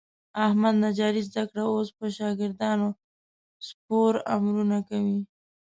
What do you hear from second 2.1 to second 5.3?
شاګردانو سپور امرونه کوي.